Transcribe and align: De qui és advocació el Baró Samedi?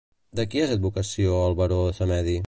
De 0.37 0.45
qui 0.53 0.61
és 0.63 0.73
advocació 0.77 1.37
el 1.49 1.55
Baró 1.61 1.79
Samedi? 1.99 2.39